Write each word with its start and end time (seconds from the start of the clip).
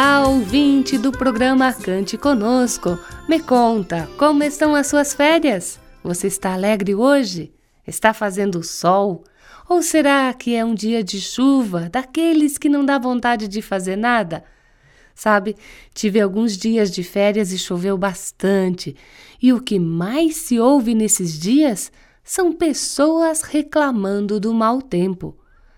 Olá, 0.00 0.26
ouvinte 0.26 0.96
do 0.96 1.12
programa 1.12 1.74
Cante 1.74 2.16
Conosco. 2.16 2.98
Me 3.28 3.38
conta, 3.38 4.08
como 4.16 4.42
estão 4.42 4.74
as 4.74 4.86
suas 4.86 5.12
férias? 5.12 5.78
Você 6.02 6.26
está 6.26 6.54
alegre 6.54 6.94
hoje? 6.94 7.52
Está 7.86 8.14
fazendo 8.14 8.62
sol? 8.62 9.22
Ou 9.68 9.82
será 9.82 10.32
que 10.32 10.54
é 10.54 10.64
um 10.64 10.74
dia 10.74 11.04
de 11.04 11.20
chuva, 11.20 11.90
daqueles 11.90 12.56
que 12.56 12.66
não 12.66 12.82
dá 12.82 12.98
vontade 12.98 13.46
de 13.46 13.60
fazer 13.60 13.94
nada? 13.94 14.42
Sabe, 15.14 15.54
tive 15.92 16.18
alguns 16.18 16.56
dias 16.56 16.90
de 16.90 17.04
férias 17.04 17.52
e 17.52 17.58
choveu 17.58 17.98
bastante. 17.98 18.96
E 19.40 19.52
o 19.52 19.60
que 19.60 19.78
mais 19.78 20.36
se 20.36 20.58
ouve 20.58 20.94
nesses 20.94 21.38
dias 21.38 21.92
são 22.24 22.54
pessoas 22.54 23.42
reclamando 23.42 24.40
do 24.40 24.54
mau 24.54 24.80
tempo. 24.80 25.36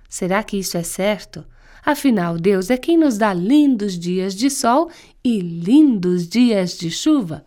Será 0.09 0.45
que 0.45 0.57
isso 0.57 0.77
é 0.77 0.85
certo? 0.85 1.45
Afinal, 1.85 2.39
Deus 2.39 2.71
é 2.71 2.77
quem 2.77 2.97
nos 2.97 3.19
dá 3.19 3.35
lindos 3.35 3.99
dias 3.99 4.37
de 4.37 4.49
sol 4.49 4.89
e 5.23 5.41
lindos 5.41 6.29
dias 6.29 6.79
de 6.79 6.89
chuva. 6.93 7.45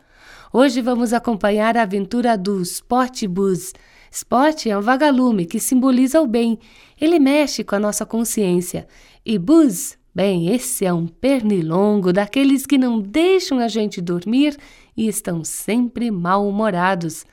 Hoje 0.52 0.82
vamos 0.82 1.14
acompanhar 1.14 1.78
a 1.78 1.84
aventura 1.84 2.38
do 2.38 2.62
Spot 2.62 3.26
Bus. 3.28 3.72
Spot 4.12 4.66
é 4.66 4.78
um 4.78 4.82
vagalume 4.82 5.46
que 5.46 5.58
simboliza 5.58 6.22
o 6.22 6.28
bem. 6.28 6.60
Ele 7.00 7.18
mexe 7.18 7.64
com 7.64 7.76
a 7.76 7.80
nossa 7.80 8.06
consciência. 8.06 8.88
E 9.26 9.40
Buzz, 9.40 9.98
bem, 10.14 10.54
esse 10.54 10.86
é 10.86 10.94
um 10.94 11.08
pernilongo 11.08 12.12
daqueles 12.12 12.66
que 12.66 12.78
não 12.78 13.00
deixam 13.00 13.60
a 13.60 13.70
gente 13.70 14.02
dormir 14.02 14.58
e 14.98 15.08
estão 15.08 15.46
sempre 15.46 16.12
mal-humorados. 16.12 17.26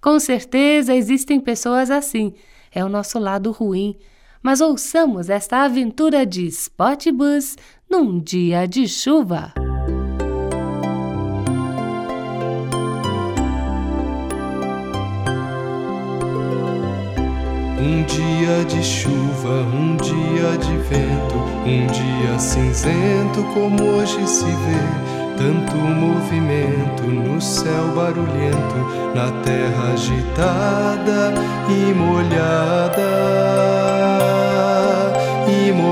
Com 0.00 0.18
certeza 0.18 0.92
existem 0.92 1.38
pessoas 1.38 1.88
assim. 1.88 2.34
É 2.72 2.84
o 2.84 2.88
nosso 2.88 3.18
lado 3.20 3.52
ruim. 3.52 3.96
Mas 4.48 4.62
ouçamos 4.62 5.28
esta 5.28 5.64
aventura 5.64 6.24
de 6.24 6.46
Spot 6.46 7.12
Bus 7.12 7.54
num 7.86 8.18
dia 8.18 8.66
de 8.66 8.88
chuva. 8.88 9.52
Um 17.78 18.02
dia 18.06 18.64
de 18.64 18.82
chuva, 18.82 19.50
um 19.50 19.98
dia 19.98 20.56
de 20.56 20.78
vento, 20.78 21.36
um 21.66 21.86
dia 21.86 22.38
cinzento 22.38 23.42
como 23.52 23.84
hoje 23.84 24.26
se 24.26 24.46
vê. 24.46 25.18
Tanto 25.36 25.76
movimento 25.76 27.02
no 27.04 27.38
céu 27.38 27.94
barulhento, 27.94 29.14
na 29.14 29.30
terra 29.42 29.92
agitada 29.92 31.34
e 31.68 31.94
molhada, 31.94 33.04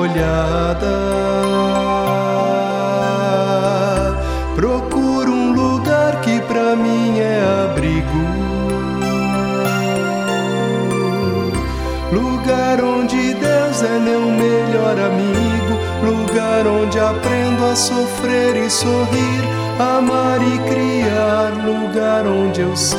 molhada. 0.06 0.96
Procuro 4.55 5.33
um 5.33 5.52
lugar 5.52 6.20
que 6.20 6.40
pra 6.42 6.77
mim 6.77 7.18
é 7.18 7.64
abrigo. 7.64 8.06
Lugar 12.12 12.83
onde 12.83 13.34
Deus 13.34 13.83
é 13.83 13.98
meu 13.98 14.22
melhor 14.22 14.96
amigo, 14.98 15.74
lugar 16.05 16.66
onde 16.66 16.98
aprendo 16.98 17.64
a 17.66 17.74
sofrer 17.74 18.56
e 18.56 18.70
sorrir, 18.70 19.42
amar 19.78 20.40
e 20.40 20.58
criar, 20.70 21.52
lugar 21.64 22.27
onde 22.27 22.61
eu 22.61 22.77
sei 22.77 22.96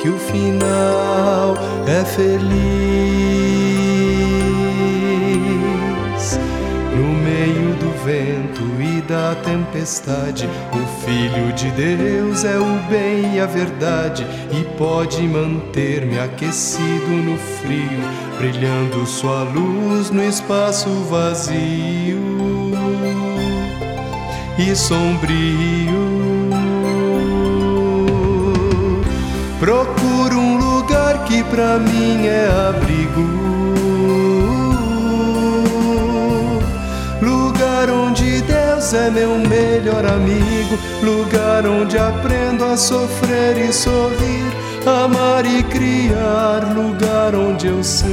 que 0.00 0.08
o 0.08 0.18
final 0.18 1.56
é 1.86 2.04
feliz. 2.04 3.65
Vento 8.06 8.62
e 8.80 9.02
da 9.02 9.34
tempestade, 9.34 10.48
o 10.72 11.04
Filho 11.04 11.52
de 11.54 11.68
Deus 11.72 12.44
é 12.44 12.56
o 12.56 12.78
bem 12.88 13.34
e 13.34 13.40
a 13.40 13.46
verdade 13.46 14.24
e 14.52 14.62
pode 14.78 15.20
manter-me 15.22 16.16
aquecido 16.16 17.10
no 17.10 17.36
frio, 17.36 18.00
brilhando 18.38 19.04
sua 19.06 19.42
luz 19.42 20.10
no 20.10 20.22
espaço 20.22 20.88
vazio 21.10 22.22
e 24.56 24.76
sombrio. 24.76 26.06
Procuro 29.58 30.38
um 30.38 30.58
lugar 30.58 31.24
que 31.24 31.42
pra 31.42 31.76
mim 31.80 32.24
é 32.24 32.46
abrigo. 32.68 33.55
Deus 38.86 38.94
é 38.94 39.10
meu 39.10 39.36
melhor 39.36 40.06
amigo, 40.06 40.78
lugar 41.02 41.66
onde 41.66 41.98
aprendo 41.98 42.64
a 42.64 42.76
sofrer 42.76 43.58
e 43.58 43.72
sorrir, 43.72 44.52
amar 44.86 45.44
e 45.44 45.64
criar, 45.64 46.72
lugar 46.72 47.34
onde 47.34 47.66
eu 47.66 47.82
sei 47.82 48.12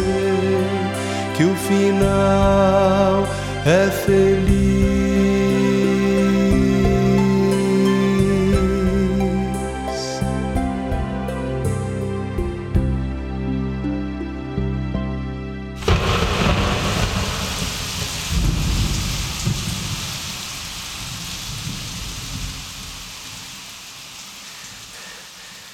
que 1.38 1.44
o 1.44 1.56
final 1.56 3.28
é 3.68 3.92
feliz. 3.92 4.73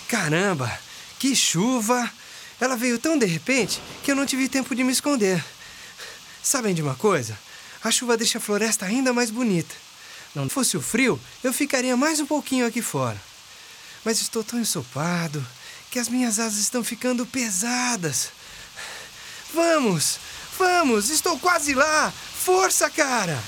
Caramba, 0.09 0.75
que 1.19 1.35
chuva! 1.35 2.11
Ela 2.59 2.75
veio 2.75 2.97
tão 2.97 3.17
de 3.17 3.27
repente 3.27 3.79
que 4.03 4.11
eu 4.11 4.15
não 4.15 4.25
tive 4.25 4.49
tempo 4.49 4.73
de 4.73 4.83
me 4.83 4.91
esconder. 4.91 5.41
Sabem 6.41 6.73
de 6.73 6.81
uma 6.81 6.95
coisa? 6.95 7.37
A 7.83 7.91
chuva 7.91 8.17
deixa 8.17 8.39
a 8.39 8.41
floresta 8.41 8.87
ainda 8.87 9.13
mais 9.13 9.29
bonita. 9.29 9.73
Não 10.33 10.49
fosse 10.49 10.75
o 10.75 10.81
frio, 10.81 11.21
eu 11.43 11.53
ficaria 11.53 11.95
mais 11.95 12.19
um 12.19 12.25
pouquinho 12.25 12.65
aqui 12.65 12.81
fora. 12.81 13.21
Mas 14.03 14.19
estou 14.19 14.43
tão 14.43 14.59
ensopado 14.59 15.45
que 15.91 15.99
as 15.99 16.09
minhas 16.09 16.39
asas 16.39 16.59
estão 16.59 16.83
ficando 16.83 17.23
pesadas. 17.25 18.31
Vamos! 19.53 20.17
Vamos! 20.57 21.09
Estou 21.11 21.37
quase 21.37 21.75
lá! 21.75 22.11
Força, 22.11 22.89
cara! 22.89 23.39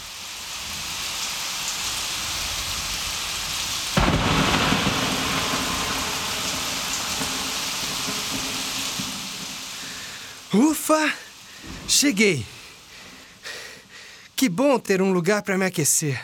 Ufa! 10.53 11.13
Cheguei! 11.87 12.45
Que 14.35 14.49
bom 14.49 14.77
ter 14.77 15.01
um 15.01 15.13
lugar 15.13 15.41
para 15.43 15.57
me 15.57 15.63
aquecer. 15.63 16.21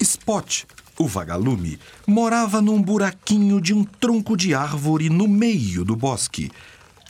Spot, 0.00 0.64
o 0.98 1.06
vagalume, 1.06 1.78
morava 2.06 2.62
num 2.62 2.80
buraquinho 2.80 3.60
de 3.60 3.74
um 3.74 3.84
tronco 3.84 4.38
de 4.38 4.54
árvore 4.54 5.10
no 5.10 5.28
meio 5.28 5.84
do 5.84 5.94
bosque. 5.94 6.50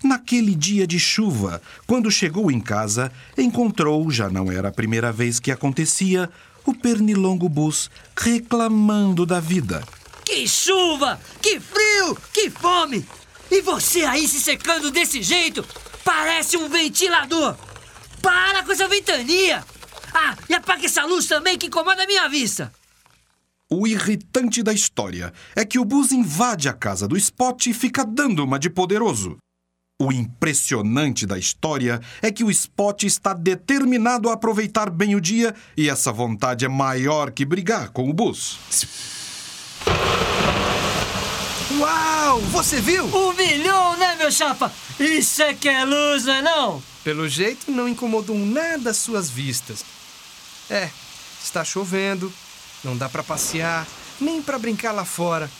Naquele 0.02 0.56
dia 0.56 0.84
de 0.84 0.98
chuva, 0.98 1.62
quando 1.86 2.10
chegou 2.10 2.50
em 2.50 2.58
casa, 2.58 3.12
encontrou, 3.38 4.10
já 4.10 4.28
não 4.28 4.50
era 4.50 4.68
a 4.68 4.72
primeira 4.72 5.12
vez 5.12 5.38
que 5.38 5.52
acontecia, 5.52 6.28
o 6.64 6.74
pernilongo 6.74 7.48
Bus 7.48 7.88
reclamando 8.16 9.24
da 9.24 9.38
vida. 9.38 9.84
Que 10.26 10.48
chuva! 10.48 11.20
Que 11.40 11.60
frio! 11.60 12.18
Que 12.32 12.50
fome! 12.50 13.06
E 13.48 13.62
você 13.62 14.02
aí 14.02 14.26
se 14.26 14.40
secando 14.40 14.90
desse 14.90 15.22
jeito? 15.22 15.64
Parece 16.04 16.56
um 16.56 16.68
ventilador! 16.68 17.56
Para 18.20 18.64
com 18.64 18.72
essa 18.72 18.88
ventania! 18.88 19.64
Ah, 20.12 20.36
e 20.48 20.54
apaga 20.54 20.84
essa 20.84 21.04
luz 21.04 21.28
também 21.28 21.56
que 21.56 21.68
incomoda 21.68 22.02
a 22.02 22.06
minha 22.08 22.28
vista! 22.28 22.72
O 23.70 23.86
irritante 23.86 24.64
da 24.64 24.72
história 24.72 25.32
é 25.54 25.64
que 25.64 25.78
o 25.78 25.84
Buzz 25.84 26.10
invade 26.10 26.68
a 26.68 26.72
casa 26.72 27.06
do 27.06 27.16
Spot 27.16 27.64
e 27.64 27.72
fica 27.72 28.04
dando 28.04 28.42
uma 28.42 28.58
de 28.58 28.68
poderoso. 28.68 29.36
O 30.00 30.10
impressionante 30.10 31.24
da 31.24 31.38
história 31.38 32.00
é 32.20 32.32
que 32.32 32.42
o 32.42 32.50
Spot 32.50 33.04
está 33.04 33.32
determinado 33.32 34.28
a 34.28 34.32
aproveitar 34.32 34.90
bem 34.90 35.14
o 35.14 35.20
dia 35.20 35.54
e 35.76 35.88
essa 35.88 36.10
vontade 36.10 36.64
é 36.64 36.68
maior 36.68 37.30
que 37.30 37.44
brigar 37.44 37.90
com 37.90 38.10
o 38.10 38.12
Buzz. 38.12 39.25
Uau! 41.78 42.40
Você 42.52 42.80
viu? 42.80 43.04
Humilhou, 43.06 43.96
né, 43.96 44.16
meu 44.16 44.30
chapa? 44.30 44.72
Isso 44.98 45.42
é 45.42 45.54
que 45.54 45.68
é 45.68 45.84
luz, 45.84 46.24
não 46.24 46.34
é 46.34 46.42
não? 46.42 46.82
Pelo 47.04 47.28
jeito, 47.28 47.70
não 47.70 47.88
incomodou 47.88 48.36
nada 48.38 48.90
as 48.90 48.96
suas 48.96 49.30
vistas. 49.30 49.84
É, 50.68 50.90
está 51.42 51.64
chovendo, 51.64 52.32
não 52.82 52.96
dá 52.96 53.08
pra 53.08 53.22
passear, 53.22 53.86
nem 54.20 54.42
pra 54.42 54.58
brincar 54.58 54.92
lá 54.92 55.04
fora. 55.04 55.50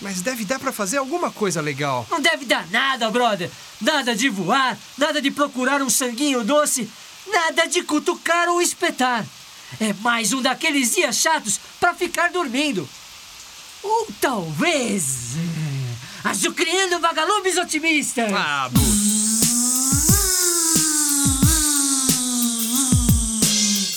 Mas 0.00 0.20
deve 0.20 0.44
dar 0.44 0.58
pra 0.58 0.72
fazer 0.72 0.96
alguma 0.96 1.30
coisa 1.30 1.60
legal. 1.60 2.06
Não 2.10 2.20
deve 2.20 2.44
dar 2.44 2.66
nada, 2.70 3.08
brother. 3.10 3.48
Nada 3.80 4.16
de 4.16 4.28
voar, 4.28 4.76
nada 4.98 5.22
de 5.22 5.30
procurar 5.30 5.80
um 5.80 5.90
sanguinho 5.90 6.42
doce, 6.42 6.90
nada 7.28 7.66
de 7.66 7.82
cutucar 7.82 8.48
ou 8.48 8.60
espetar. 8.60 9.24
É 9.80 9.92
mais 10.00 10.32
um 10.32 10.42
daqueles 10.42 10.94
dias 10.94 11.16
chatos 11.16 11.60
pra 11.78 11.94
ficar 11.94 12.30
dormindo. 12.30 12.88
Ou 13.82 14.06
talvez. 14.20 15.34
é, 16.24 16.28
Azucriando 16.28 17.00
vagalumes 17.00 17.56
otimistas. 17.58 18.32
Ah, 18.32 18.68
Buzz. 18.72 19.12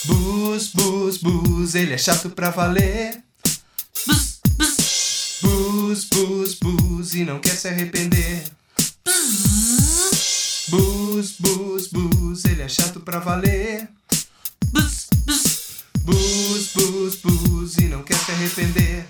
Buzz, 0.05 0.67
Buzz, 0.73 1.17
Buzz, 1.17 1.75
ele 1.75 1.93
é 1.93 1.97
chato 1.97 2.29
pra 2.29 2.49
valer. 2.49 3.21
Buzz, 5.41 6.05
Buzz, 6.05 6.53
Buzz, 6.55 7.13
e 7.13 7.23
não 7.23 7.39
quer 7.39 7.55
se 7.55 7.67
arrepender. 7.67 8.43
Buzz, 10.69 11.35
Buzz, 11.39 11.87
Buzz, 11.87 12.45
ele 12.45 12.61
é 12.61 12.69
chato 12.69 12.99
pra 12.99 13.19
valer. 13.19 13.87
Buzz, 14.71 15.07
Buzz, 16.73 17.15
Buzz, 17.23 17.77
e 17.77 17.85
não 17.85 18.03
quer 18.03 18.17
se 18.17 18.31
arrepender. 18.31 19.05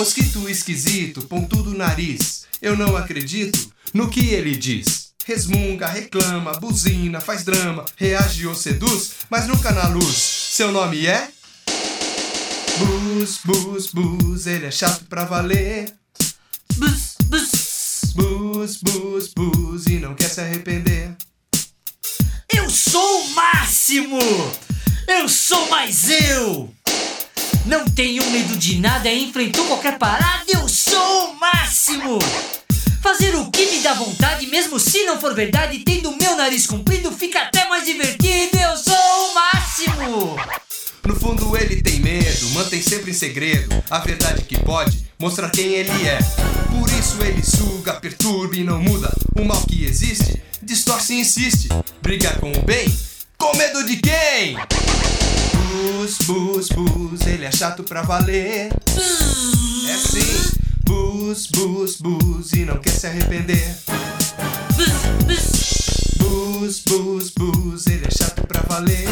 Mosquito 0.00 0.48
esquisito, 0.48 1.20
pontudo 1.26 1.74
nariz. 1.74 2.44
Eu 2.62 2.74
não 2.74 2.96
acredito 2.96 3.70
no 3.92 4.08
que 4.08 4.30
ele 4.30 4.56
diz. 4.56 5.10
Resmunga, 5.26 5.86
reclama, 5.86 6.52
buzina, 6.52 7.20
faz 7.20 7.44
drama, 7.44 7.84
reage 7.98 8.46
ou 8.46 8.54
seduz, 8.54 9.10
mas 9.28 9.46
nunca 9.46 9.70
na 9.72 9.88
luz. 9.88 10.16
Seu 10.16 10.72
nome 10.72 11.06
é? 11.06 11.28
Buzz, 12.78 13.40
Buzz, 13.44 13.88
Buzz, 13.88 14.46
ele 14.46 14.64
é 14.64 14.70
chato 14.70 15.04
pra 15.04 15.26
valer. 15.26 15.92
Bus, 16.76 17.16
bus. 17.24 18.14
Buzz, 18.14 18.76
Buzz, 18.76 19.30
Buzz, 19.36 19.84
e 19.84 19.98
não 19.98 20.14
quer 20.14 20.30
se 20.30 20.40
arrepender. 20.40 21.14
Eu 22.50 22.70
sou 22.70 23.20
o 23.20 23.34
máximo! 23.34 24.18
Eu 25.06 25.28
sou 25.28 25.68
mais 25.68 26.08
eu! 26.08 26.74
Não 27.70 27.84
tenho 27.84 28.28
medo 28.32 28.56
de 28.56 28.80
nada, 28.80 29.08
enfrentou 29.08 29.64
qualquer 29.66 29.96
parada, 29.96 30.42
eu 30.48 30.68
sou 30.68 31.30
o 31.30 31.38
máximo! 31.38 32.18
Fazer 33.00 33.36
o 33.36 33.48
que 33.48 33.64
me 33.64 33.78
dá 33.78 33.94
vontade, 33.94 34.48
mesmo 34.48 34.80
se 34.80 35.04
não 35.04 35.20
for 35.20 35.36
verdade, 35.36 35.78
tendo 35.84 36.10
meu 36.16 36.34
nariz 36.34 36.66
comprido, 36.66 37.12
fica 37.12 37.42
até 37.42 37.68
mais 37.68 37.84
divertido, 37.84 38.58
eu 38.58 38.76
sou 38.76 38.92
o 38.92 39.34
máximo! 39.34 40.36
No 41.06 41.14
fundo 41.14 41.56
ele 41.56 41.80
tem 41.80 42.00
medo, 42.00 42.50
mantém 42.50 42.82
sempre 42.82 43.12
em 43.12 43.14
segredo 43.14 43.68
a 43.88 44.00
verdade 44.00 44.42
que 44.42 44.58
pode 44.58 45.06
mostrar 45.16 45.48
quem 45.50 45.66
ele 45.66 46.08
é. 46.08 46.18
Por 46.76 46.90
isso 46.98 47.22
ele 47.22 47.44
suga, 47.44 48.00
perturba 48.00 48.56
e 48.56 48.64
não 48.64 48.82
muda. 48.82 49.16
O 49.38 49.44
mal 49.44 49.62
que 49.62 49.84
existe, 49.84 50.42
distorce 50.60 51.14
e 51.14 51.20
insiste. 51.20 51.68
Brigar 52.02 52.36
com 52.40 52.50
o 52.50 52.62
bem, 52.62 52.92
com 53.38 53.56
medo 53.56 53.84
de 53.84 53.96
quem? 53.98 54.56
Buzz, 55.52 56.18
Buzz, 56.26 56.68
Buzz, 56.68 57.26
ele 57.26 57.44
é 57.44 57.52
chato 57.52 57.82
pra 57.84 58.02
valer. 58.02 58.70
É 59.88 59.96
sim. 59.96 60.58
Buzz, 60.84 61.46
Buzz, 61.46 61.96
Buzz 61.96 62.52
e 62.52 62.64
não 62.64 62.78
quer 62.78 62.90
se 62.90 63.06
arrepender. 63.06 63.76
Buzz, 66.16 66.82
Buzz, 66.86 67.30
Buzz, 67.30 67.86
ele 67.86 68.06
é 68.06 68.10
chato 68.10 68.46
pra 68.46 68.62
valer. 68.62 69.06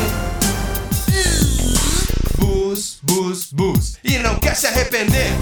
Buzz, 2.36 2.98
Buzz, 3.02 3.48
Buzz 3.52 3.98
e 4.02 4.18
não 4.18 4.38
quer 4.38 4.54
se 4.54 4.66
arrepender. 4.66 5.32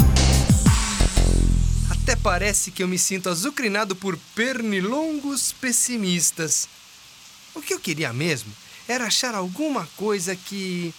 Até 1.91 2.17
parece 2.17 2.71
que 2.71 2.83
eu 2.83 2.89
me 2.89 2.99
sinto 2.99 3.29
azucrinado 3.29 3.97
por 3.97 4.19
pernilongos 4.35 5.53
pessimistas. 5.53 6.69
O 7.55 7.61
que 7.63 7.73
eu 7.75 7.81
queria 7.81 8.13
mesmo 8.13 8.53
era 8.89 9.07
achar 9.07 9.35
alguma 9.35 9.89
coisa 9.97 10.35
que. 10.35 10.95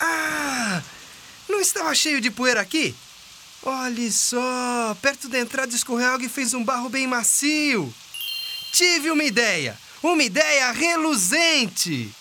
Ah! 0.00 0.82
Não 1.48 1.60
estava 1.60 1.94
cheio 1.94 2.20
de 2.20 2.30
poeira 2.30 2.60
aqui? 2.60 2.94
Olhe 3.62 4.12
só, 4.12 4.94
perto 5.00 5.28
da 5.28 5.38
entrada 5.38 5.74
escorreu 5.74 6.12
algo 6.12 6.24
e 6.24 6.28
fez 6.28 6.52
um 6.52 6.64
barro 6.64 6.88
bem 6.88 7.06
macio. 7.06 7.92
Tive 8.72 9.10
uma 9.10 9.24
ideia! 9.24 9.78
Uma 10.02 10.22
ideia 10.22 10.70
reluzente! 10.72 12.12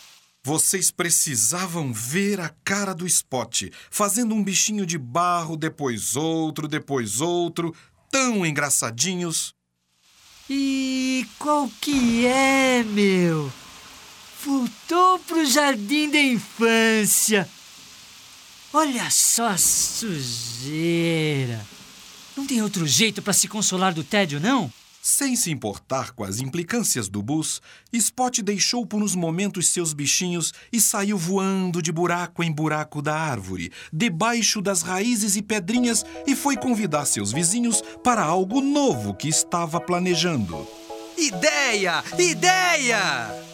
Vocês 0.46 0.92
precisavam 0.92 1.92
ver 1.92 2.40
a 2.40 2.50
cara 2.64 2.94
do 2.94 3.08
Spot, 3.08 3.64
fazendo 3.90 4.36
um 4.36 4.44
bichinho 4.44 4.86
de 4.86 4.98
barro, 4.98 5.58
depois 5.58 6.16
outro, 6.16 6.68
depois 6.68 7.20
outro, 7.20 7.74
tão 8.12 8.46
engraçadinhos. 8.46 9.56
E 10.50 11.26
qual 11.40 11.70
que 11.82 12.26
é, 12.26 12.84
meu? 12.84 13.52
Voltou 14.46 15.20
pro 15.20 15.46
jardim 15.46 16.10
da 16.10 16.20
infância. 16.20 17.48
Olha 18.74 19.10
só 19.10 19.50
a 19.50 19.58
sujeira. 19.58 20.54
Não 22.36 22.46
tem 22.46 22.62
outro 22.62 22.86
jeito 22.86 23.22
pra 23.22 23.32
se 23.32 23.48
consolar 23.48 23.94
do 23.94 24.04
tédio, 24.04 24.42
não? 24.42 24.70
Sem 25.02 25.36
se 25.36 25.52
importar 25.52 26.12
com 26.12 26.24
as 26.24 26.40
implicâncias 26.40 27.08
do 27.10 27.22
bus, 27.22 27.62
Spot 27.92 28.42
deixou 28.42 28.86
por 28.86 29.04
uns 29.04 29.16
momentos 29.16 29.68
seus 29.68 29.94
bichinhos 29.94 30.54
e 30.72 30.80
saiu 30.82 31.18
voando 31.18 31.82
de 31.82 31.92
buraco 31.92 32.42
em 32.42 32.52
buraco 32.52 33.02
da 33.02 33.14
árvore, 33.14 33.72
debaixo 33.92 34.62
das 34.62 34.82
raízes 34.82 35.36
e 35.36 35.42
pedrinhas, 35.42 36.06
e 36.26 36.36
foi 36.36 36.56
convidar 36.58 37.06
seus 37.06 37.32
vizinhos 37.32 37.84
para 38.04 38.24
algo 38.24 38.62
novo 38.62 39.14
que 39.14 39.28
estava 39.28 39.80
planejando. 39.80 40.68
Ideia! 41.18 42.04
Ideia! 42.18 43.53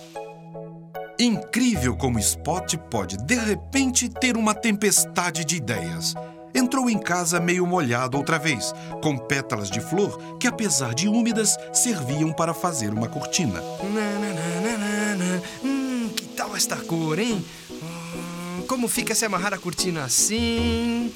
Incrível 1.21 1.97
como 1.97 2.17
Spot 2.17 2.77
pode 2.89 3.17
de 3.17 3.35
repente 3.35 4.07
ter 4.07 4.37
uma 4.37 4.55
tempestade 4.55 5.43
de 5.43 5.57
ideias. 5.57 6.15
Entrou 6.55 6.89
em 6.89 6.97
casa 6.97 7.41
meio 7.41 7.67
molhado 7.67 8.15
outra 8.15 8.39
vez, 8.39 8.73
com 9.03 9.17
pétalas 9.17 9.69
de 9.69 9.81
flor 9.81 10.17
que, 10.39 10.47
apesar 10.47 10.93
de 10.93 11.09
úmidas, 11.09 11.57
serviam 11.73 12.31
para 12.31 12.53
fazer 12.53 12.93
uma 12.93 13.09
cortina. 13.09 13.61
Nananana. 13.83 15.43
Hum, 15.61 16.09
que 16.15 16.25
tal 16.27 16.55
esta 16.55 16.77
cor, 16.77 17.19
hein? 17.19 17.45
Hum, 17.69 18.63
como 18.65 18.87
fica 18.87 19.13
se 19.13 19.25
amarrar 19.25 19.53
a 19.53 19.57
cortina 19.57 20.05
assim? 20.05 21.13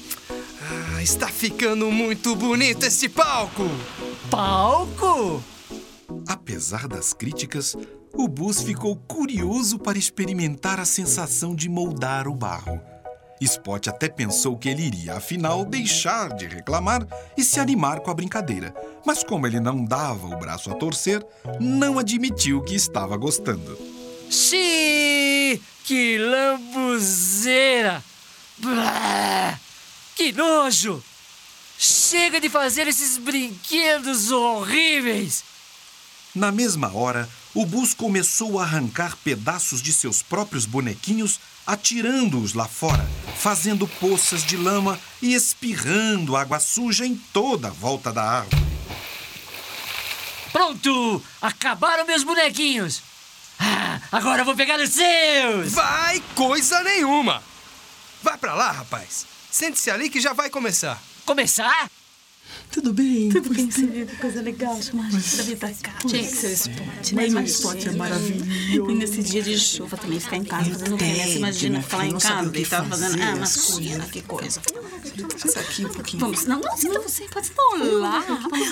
Ah, 0.60 1.02
está 1.02 1.28
ficando 1.28 1.90
muito 1.90 2.36
bonito 2.36 2.84
este 2.84 3.08
palco! 3.08 3.64
Palco? 4.30 5.42
Apesar 6.28 6.86
das 6.86 7.14
críticas, 7.14 7.74
o 8.16 8.28
Bus 8.28 8.62
ficou 8.62 8.96
curioso 8.96 9.78
para 9.78 9.98
experimentar 9.98 10.78
a 10.78 10.84
sensação 10.84 11.54
de 11.54 11.68
moldar 11.68 12.28
o 12.28 12.34
barro. 12.34 12.80
Spot 13.40 13.88
até 13.88 14.08
pensou 14.08 14.56
que 14.56 14.68
ele 14.68 14.82
iria, 14.82 15.16
afinal, 15.16 15.64
deixar 15.64 16.34
de 16.34 16.46
reclamar 16.46 17.06
e 17.36 17.44
se 17.44 17.60
animar 17.60 18.00
com 18.00 18.10
a 18.10 18.14
brincadeira. 18.14 18.74
Mas 19.04 19.22
como 19.22 19.46
ele 19.46 19.60
não 19.60 19.84
dava 19.84 20.26
o 20.26 20.38
braço 20.38 20.70
a 20.70 20.74
torcer, 20.74 21.24
não 21.60 21.98
admitiu 21.98 22.62
que 22.62 22.74
estava 22.74 23.16
gostando. 23.16 23.78
Xiii, 24.30 25.62
que 25.84 26.18
lambuzeira! 26.18 28.02
Blá, 28.58 29.58
que 30.14 30.32
nojo! 30.32 31.02
Chega 31.76 32.40
de 32.40 32.48
fazer 32.48 32.86
esses 32.86 33.18
brinquedos 33.18 34.30
horríveis! 34.30 35.44
Na 36.34 36.50
mesma 36.50 36.96
hora, 36.96 37.28
o 37.54 37.64
Bus 37.64 37.94
começou 37.94 38.58
a 38.58 38.64
arrancar 38.64 39.16
pedaços 39.22 39.80
de 39.80 39.92
seus 39.92 40.22
próprios 40.22 40.66
bonequinhos, 40.66 41.38
atirando-os 41.64 42.52
lá 42.52 42.66
fora, 42.66 43.08
fazendo 43.38 43.86
poças 43.86 44.44
de 44.44 44.56
lama 44.56 44.98
e 45.22 45.34
espirrando 45.34 46.36
água 46.36 46.58
suja 46.58 47.06
em 47.06 47.14
toda 47.32 47.68
a 47.68 47.70
volta 47.70 48.12
da 48.12 48.22
árvore. 48.22 48.64
Pronto! 50.52 51.22
Acabaram 51.40 52.04
meus 52.04 52.24
bonequinhos! 52.24 53.02
Ah, 53.58 54.00
agora 54.10 54.42
eu 54.42 54.44
vou 54.44 54.56
pegar 54.56 54.80
os 54.80 54.90
seus! 54.90 55.72
Vai 55.72 56.20
coisa 56.34 56.82
nenhuma! 56.82 57.42
Vai 58.20 58.36
pra 58.36 58.54
lá, 58.54 58.72
rapaz. 58.72 59.26
Sente-se 59.50 59.90
ali 59.90 60.10
que 60.10 60.20
já 60.20 60.32
vai 60.32 60.50
começar. 60.50 61.00
Começar? 61.24 61.88
Tudo 62.70 62.92
bem. 62.92 63.28
Tudo 63.30 63.54
bem, 63.54 63.70
seria 63.70 64.04
que 64.04 64.16
coisa 64.16 64.42
legal 64.42 64.80
chamar 64.82 65.06
a 65.06 65.10
gente 65.10 65.36
pra 65.36 65.44
vir 65.44 65.56
pra 65.56 65.70
cá. 65.74 65.92
Tinha 66.06 66.22
que 66.22 66.28
ser 66.28 66.46
o 66.48 66.52
esporte, 66.52 67.14
né? 67.14 67.28
Mas 67.28 67.34
o 67.34 67.40
esporte 67.40 67.88
é 67.88 67.92
maravilhoso. 67.92 68.90
E 68.90 68.94
nesse 68.94 69.22
dia 69.22 69.42
de 69.42 69.58
chuva 69.58 69.96
também 69.96 70.18
ficar 70.18 70.36
em 70.36 70.44
casa 70.44 70.70
fazendo 70.70 70.98
tédio, 70.98 71.16
festa. 71.16 71.38
Imagina 71.38 71.78
né, 71.78 71.82
ficar 71.82 71.96
lá 71.96 72.02
filho? 72.04 72.16
em 72.16 72.20
casa 72.20 72.50
o 72.50 72.56
e 72.56 72.66
tava 72.66 72.88
fazendo. 72.88 73.22
Ah, 73.22 73.42
assim. 73.42 73.72
cuida, 73.72 74.04
que 74.06 74.22
coisa. 74.22 74.60
Senta 75.36 75.60
aqui 75.60 75.86
um 75.86 75.88
pouquinho. 75.88 76.20
Vamos, 76.20 76.46
não, 76.46 76.60
não, 76.60 76.76
senta 76.76 77.00
você, 77.00 77.28
pode 77.28 77.46
sentar 77.46 77.64
lá. 77.78 78.24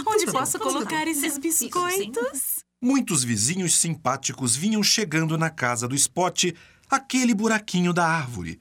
Onde 0.07 0.27
posso 0.27 0.59
colocar 0.59 1.07
esses 1.07 1.39
biscoitos? 1.39 2.63
Muitos 2.81 3.23
vizinhos 3.23 3.77
simpáticos 3.77 4.57
vinham 4.57 4.83
chegando 4.83 5.39
na 5.39 5.49
casa 5.49 5.87
do 5.87 5.95
Spot, 5.95 6.53
aquele 6.91 7.33
buraquinho 7.35 7.93
da 7.93 8.05
árvore. 8.05 8.59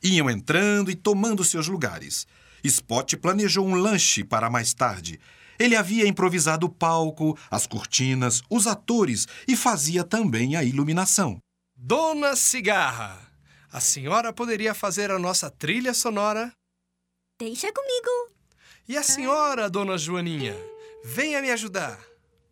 Iam 0.00 0.30
entrando 0.30 0.90
e 0.90 0.94
tomando 0.94 1.42
seus 1.42 1.66
lugares. 1.66 2.26
Spot 2.64 3.16
planejou 3.16 3.66
um 3.66 3.74
lanche 3.74 4.24
para 4.24 4.48
mais 4.48 4.72
tarde. 4.72 5.20
Ele 5.58 5.76
havia 5.76 6.08
improvisado 6.08 6.66
o 6.66 6.70
palco, 6.70 7.38
as 7.50 7.66
cortinas, 7.66 8.42
os 8.50 8.66
atores 8.66 9.28
e 9.46 9.54
fazia 9.54 10.02
também 10.02 10.56
a 10.56 10.64
iluminação. 10.64 11.38
Dona 11.76 12.34
Cigarra, 12.34 13.20
a 13.70 13.80
senhora 13.80 14.32
poderia 14.32 14.74
fazer 14.74 15.10
a 15.10 15.18
nossa 15.18 15.50
trilha 15.50 15.92
sonora? 15.92 16.52
Deixa 17.38 17.72
comigo. 17.72 18.32
E 18.88 18.96
a 18.96 19.02
senhora, 19.02 19.68
Dona 19.68 19.98
Joaninha? 19.98 20.56
Venha 21.04 21.42
me 21.42 21.50
ajudar, 21.50 21.98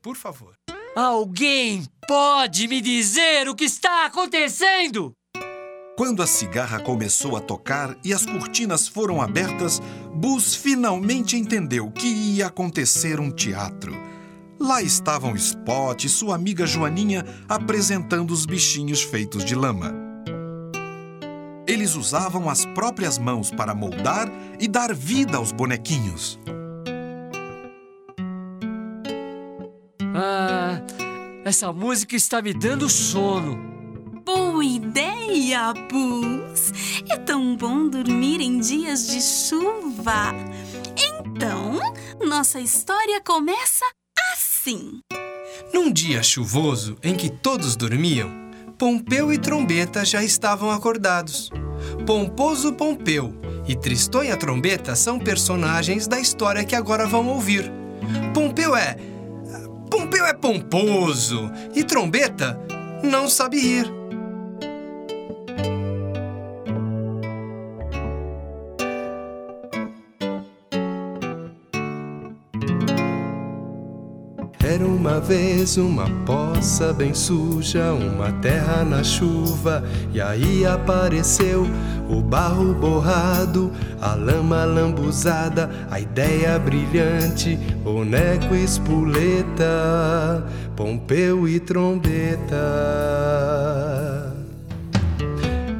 por 0.03 0.17
favor. 0.17 0.55
Alguém 0.95 1.87
pode 2.07 2.69
me 2.69 2.81
dizer 2.81 3.49
o 3.49 3.55
que 3.55 3.65
está 3.65 4.07
acontecendo? 4.07 5.13
Quando 5.95 6.23
a 6.23 6.27
cigarra 6.27 6.81
começou 6.81 7.37
a 7.37 7.41
tocar 7.41 7.95
e 8.03 8.15
as 8.15 8.25
cortinas 8.25 8.89
foram 8.89 9.21
abertas, 9.21 9.81
Buzz 10.15 10.55
finalmente 10.55 11.37
entendeu 11.37 11.91
que 11.91 12.07
ia 12.07 12.47
acontecer 12.47 13.21
um 13.21 13.31
teatro. 13.31 13.93
Lá 14.59 14.81
estavam 14.81 15.37
Spot 15.37 16.03
e 16.03 16.09
sua 16.09 16.35
amiga 16.35 16.67
Joaninha 16.67 17.27
apresentando 17.47 18.31
os 18.31 18.47
bichinhos 18.47 19.03
feitos 19.03 19.45
de 19.45 19.55
lama. 19.55 19.95
Eles 21.67 21.95
usavam 21.95 22.49
as 22.49 22.65
próprias 22.65 23.19
mãos 23.19 23.51
para 23.51 23.75
moldar 23.75 24.33
e 24.59 24.67
dar 24.67 24.95
vida 24.95 25.37
aos 25.37 25.53
bonequinhos. 25.53 26.41
Ah, 30.15 30.81
essa 31.45 31.71
música 31.71 32.17
está 32.17 32.41
me 32.41 32.55
dando 32.55 32.89
sono. 32.89 33.73
Boa 34.25 34.65
Buzz! 35.91 36.73
É 37.11 37.17
tão 37.17 37.57
bom 37.57 37.89
dormir 37.89 38.41
em 38.41 38.61
dias 38.61 39.09
de 39.09 39.21
chuva. 39.21 40.33
Então, 40.97 41.81
nossa 42.25 42.61
história 42.61 43.21
começa 43.21 43.85
assim. 44.33 45.01
Num 45.75 45.93
dia 45.93 46.23
chuvoso 46.23 46.97
em 47.03 47.17
que 47.17 47.29
todos 47.29 47.75
dormiam, 47.75 48.31
Pompeu 48.79 49.33
e 49.33 49.39
Trombeta 49.39 50.05
já 50.05 50.23
estavam 50.23 50.71
acordados. 50.71 51.51
Pomposo 52.07 52.73
Pompeu 52.75 53.35
e 53.67 53.75
Tristonha 53.75 54.37
Trombeta 54.37 54.95
são 54.95 55.19
personagens 55.19 56.07
da 56.07 56.21
história 56.21 56.65
que 56.65 56.77
agora 56.77 57.07
vão 57.07 57.27
ouvir. 57.29 57.71
Pompeu 58.33 58.77
é. 58.77 58.97
Pompeu 59.91 60.25
é 60.25 60.33
pomposo 60.33 61.51
e 61.75 61.83
Trombeta 61.83 62.59
não 63.03 63.29
sabe 63.29 63.59
rir. 63.59 64.02
Uma 75.13 75.21
vez 75.21 75.77
uma 75.77 76.09
poça 76.25 76.91
bem 76.91 77.13
suja, 77.13 77.93
uma 77.93 78.33
terra 78.41 78.83
na 78.83 79.05
chuva, 79.05 79.85
e 80.11 80.19
aí 80.19 80.65
apareceu 80.65 81.67
o 82.09 82.23
barro 82.23 82.73
borrado, 82.73 83.71
a 84.01 84.15
lama 84.15 84.65
lambuzada, 84.65 85.69
a 85.91 86.01
ideia 86.01 86.59
brilhante, 86.59 87.57
boneco 87.85 88.55
espoleta, 88.55 90.47
Pompeu 90.75 91.47
e 91.47 91.61
trombeta. 91.61 92.57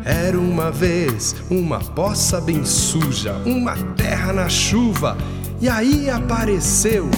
Era 0.05 0.39
uma 0.39 0.71
vez 0.71 1.35
uma 1.51 1.79
poça 1.81 2.39
bem 2.39 2.67
suja, 2.67 3.33
uma 3.47 3.75
terra 3.97 4.31
na 4.35 4.51
chuva, 4.51 5.17
e 5.59 5.71
aí 5.71 6.11
apareceu 6.11 7.09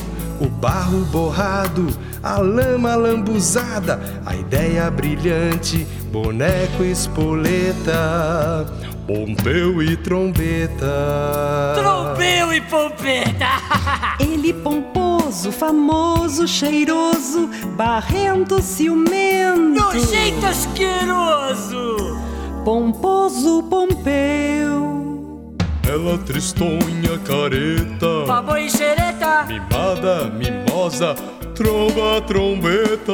o 0.44 0.48
barro 0.48 1.04
borrado, 1.06 1.86
a 2.22 2.38
lama 2.38 2.94
lambuzada, 2.94 4.22
a 4.26 4.34
ideia 4.34 4.90
brilhante, 4.90 5.86
boneco 6.12 6.84
espoleta, 6.84 8.66
Pompeu 9.06 9.82
e 9.82 9.96
trombeta. 9.98 11.74
Trombeu 11.74 12.54
e 12.54 12.60
pompeta! 12.62 13.48
Ele 14.18 14.54
pomposo, 14.54 15.52
famoso, 15.52 16.48
cheiroso, 16.48 17.50
barrento, 17.76 18.62
ciumento. 18.62 19.74
Nojento 19.78 20.46
asqueroso! 20.46 22.18
Pomposo 22.64 23.62
Pompeu. 23.64 25.54
Ela 25.86 26.16
tristonha, 26.16 27.18
careta, 27.26 28.24
Babô 28.26 28.56
e 28.56 28.70
xereta! 28.70 29.03
Mimada, 29.43 30.26
mimosa, 30.31 31.14
tromba, 31.55 32.21
trombeta. 32.26 33.12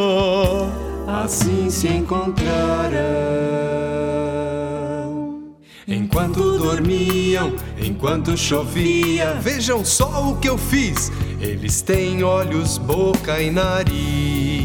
Assim 1.07 1.71
se 1.71 1.89
encontraram. 1.89 3.01
Enquanto 5.89 6.59
dormiam, 6.59 7.53
enquanto 7.83 8.37
chovia, 8.37 9.35
Vejam 9.41 9.85
só 9.85 10.31
o 10.31 10.37
que 10.37 10.49
eu 10.49 10.57
fiz. 10.57 11.11
eles 11.41 11.83
têm 11.83 12.23
olhos, 12.23 12.79
boca 12.79 13.41
e 13.41 13.51
nariz. 13.51 14.60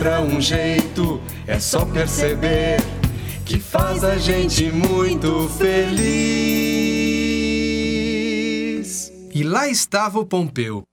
Deus 0.00 0.10
mostra 0.10 0.20
um 0.22 0.40
jeito, 0.40 1.20
é 1.46 1.60
só 1.60 1.84
perceber 1.84 2.78
que 3.44 3.60
faz 3.60 4.02
a 4.02 4.16
gente 4.16 4.70
muito 4.72 5.46
feliz. 5.50 6.00
E 9.34 9.42
lá 9.42 9.68
estava 9.68 10.18
o 10.18 10.24
Pompeu. 10.24 10.84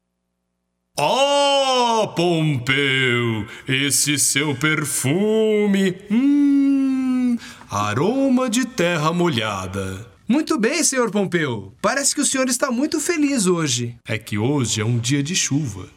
Oh, 1.00 2.10
Pompeu, 2.16 3.48
esse 3.68 4.20
seu 4.20 4.54
perfume, 4.56 5.96
hum, 6.12 7.38
aroma 7.70 8.50
de 8.50 8.66
terra 8.66 9.14
molhada. 9.14 10.06
Muito 10.28 10.60
bem, 10.60 10.84
senhor 10.84 11.10
Pompeu. 11.12 11.74
Parece 11.82 12.14
que 12.14 12.20
o 12.20 12.26
senhor 12.26 12.50
está 12.50 12.70
muito 12.70 13.00
feliz 13.00 13.46
hoje. 13.46 13.96
É 14.06 14.18
que 14.18 14.38
hoje 14.38 14.82
é 14.82 14.86
um 14.86 15.00
dia 15.00 15.24
de 15.24 15.34
chuva. 15.34 15.88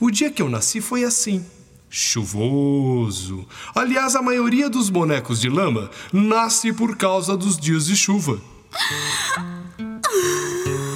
O 0.00 0.10
dia 0.10 0.32
que 0.32 0.42
eu 0.42 0.50
nasci 0.50 0.80
foi 0.80 1.04
assim. 1.04 1.44
Chuvoso. 1.88 3.46
Aliás, 3.74 4.14
a 4.16 4.22
maioria 4.22 4.68
dos 4.68 4.90
bonecos 4.90 5.40
de 5.40 5.48
lama 5.48 5.90
nasce 6.12 6.72
por 6.72 6.96
causa 6.96 7.36
dos 7.36 7.56
dias 7.58 7.86
de 7.86 7.96
chuva. 7.96 8.40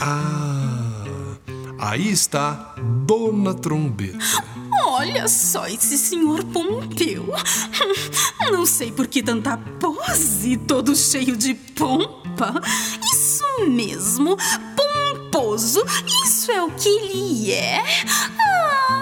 Ah, 0.03 1.05
aí 1.79 2.09
está 2.11 2.75
Dona 3.05 3.53
Trombeta. 3.53 4.19
Olha 4.87 5.29
só 5.29 5.67
esse 5.67 5.99
senhor 5.99 6.43
Pompeu. 6.45 7.27
Não 8.51 8.65
sei 8.65 8.91
por 8.91 9.07
que 9.07 9.23
tanta 9.23 9.59
pose, 9.79 10.57
todo 10.57 10.97
cheio 10.97 11.37
de 11.37 11.55
pompa. 11.55 12.55
Isso 13.13 13.45
mesmo, 13.69 14.37
pomposo. 14.75 15.85
Isso 16.25 16.51
é 16.51 16.63
o 16.63 16.71
que 16.71 16.89
ele 16.89 17.53
é. 17.53 17.83
Ah, 18.39 19.00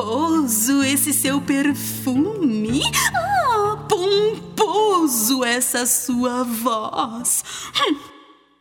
pomposo, 0.00 0.82
esse 0.82 1.12
seu 1.12 1.40
perfume. 1.40 2.82
Ah, 3.14 3.76
pomposo, 3.88 5.42
essa 5.44 5.86
sua 5.86 6.44
voz. 6.44 7.42
Hum, 7.80 7.96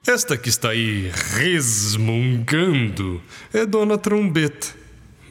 Esta 0.08 0.38
que 0.38 0.50
está 0.50 0.70
aí 0.70 1.12
resmungando 1.34 3.22
é 3.54 3.66
Dona 3.66 3.98
Trombeta. 3.98 4.68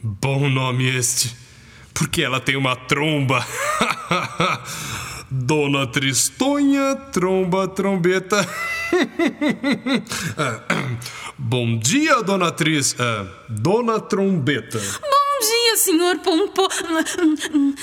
Bom 0.02 0.50
nome 0.50 0.84
este, 0.94 1.34
porque 1.94 2.22
ela 2.22 2.38
tem 2.38 2.56
uma 2.56 2.76
tromba 2.76 3.46
Dona 5.30 5.86
Tristonha, 5.86 6.94
tromba, 7.12 7.66
trombeta. 7.68 8.46
Ah, 10.36 10.60
Bom 11.36 11.76
dia, 11.78 12.22
Dona 12.22 12.52
Tris. 12.52 12.94
ah, 13.00 13.26
Dona 13.48 13.98
Trombeta. 13.98 14.78
Bom 14.78 15.23
dia, 15.46 15.76
senhor 15.76 16.18
Pompo... 16.18 16.68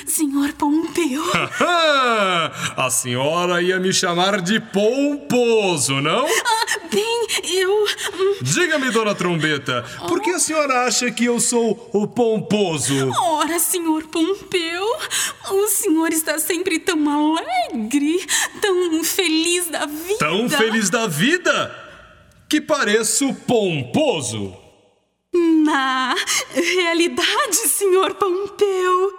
Senhor 0.05 0.53
Pompeu. 0.53 1.23
A 2.77 2.89
senhora 2.89 3.61
ia 3.61 3.79
me 3.79 3.93
chamar 3.93 4.41
de 4.41 4.59
pomposo, 4.59 6.01
não? 6.01 6.25
Ah, 6.25 6.79
bem, 6.91 7.27
eu... 7.43 7.85
Diga-me, 8.41 8.91
Dona 8.91 9.15
Trombeta, 9.15 9.83
por 10.07 10.21
que 10.21 10.31
a 10.31 10.39
senhora 10.39 10.85
acha 10.85 11.11
que 11.11 11.25
eu 11.25 11.39
sou 11.39 11.89
o 11.93 12.07
pomposo? 12.07 13.11
Ora, 13.17 13.59
senhor 13.59 14.03
Pompeu, 14.07 14.83
o 15.51 15.67
senhor 15.67 16.09
está 16.09 16.39
sempre 16.39 16.79
tão 16.79 16.97
alegre, 17.09 18.25
tão 18.61 19.03
feliz 19.03 19.67
da 19.67 19.85
vida. 19.85 20.17
Tão 20.19 20.49
feliz 20.49 20.89
da 20.89 21.07
vida 21.07 21.75
que 22.49 22.59
pareço 22.59 23.33
pomposo. 23.47 24.60
Na 25.33 26.15
realidade, 26.53 27.55
senhor 27.55 28.15
Pompeu, 28.15 29.13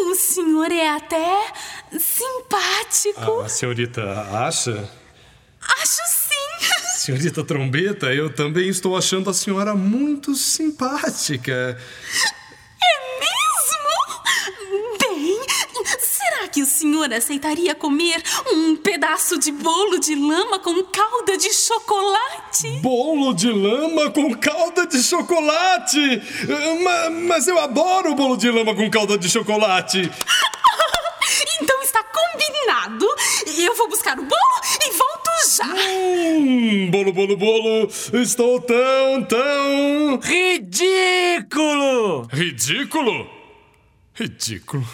o 0.00 0.14
senhor 0.14 0.72
é 0.72 0.88
até 0.88 1.52
simpático. 1.98 3.40
A 3.40 3.48
senhorita 3.48 4.02
acha? 4.32 4.90
Acho 5.80 6.02
sim. 6.06 6.36
Senhorita 6.98 7.44
Trombeta, 7.44 8.12
eu 8.12 8.32
também 8.34 8.68
estou 8.68 8.96
achando 8.96 9.30
a 9.30 9.34
senhora 9.34 9.76
muito 9.76 10.34
simpática. 10.34 11.78
Que 16.56 16.62
o 16.62 16.66
senhor 16.66 17.12
aceitaria 17.12 17.74
comer 17.74 18.22
um 18.50 18.76
pedaço 18.76 19.38
de 19.38 19.52
bolo 19.52 19.98
de 20.00 20.14
lama 20.14 20.58
com 20.58 20.82
calda 20.84 21.36
de 21.36 21.52
chocolate? 21.52 22.78
Bolo 22.80 23.34
de 23.34 23.50
lama 23.52 24.10
com 24.10 24.32
calda 24.36 24.86
de 24.86 25.02
chocolate! 25.02 26.00
Ma- 26.82 27.10
Mas 27.10 27.46
eu 27.46 27.58
adoro 27.58 28.14
bolo 28.14 28.38
de 28.38 28.50
lama 28.50 28.74
com 28.74 28.88
calda 28.90 29.18
de 29.18 29.28
chocolate! 29.28 30.10
Então 31.60 31.82
está 31.82 32.02
combinado. 32.04 33.06
Eu 33.58 33.74
vou 33.74 33.88
buscar 33.88 34.16
o 34.18 34.22
bolo 34.22 34.60
e 34.86 34.90
volto 34.92 35.30
já. 35.56 35.66
Hum, 35.66 36.88
bolo, 36.90 37.12
bolo, 37.12 37.36
bolo! 37.36 37.88
Estou 38.14 38.60
tão, 38.60 39.24
tão. 39.24 40.20
Ridículo! 40.22 42.26
Ridículo? 42.32 43.28
Ridículo. 44.14 44.86